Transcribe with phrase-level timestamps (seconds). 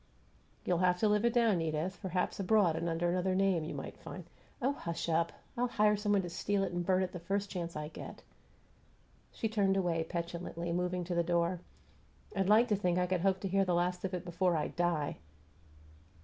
[0.65, 1.99] "You'll have to live it down, Edith.
[2.01, 4.23] Perhaps abroad and under another name you might find"
[4.59, 5.31] "Oh, hush up!
[5.55, 8.23] I'll hire some one to steal it and burn it the first chance I get."
[9.31, 11.59] She turned away petulantly, moving to the door.
[12.35, 14.69] "I'd like to think I could hope to hear the last of it before I
[14.69, 15.17] die!"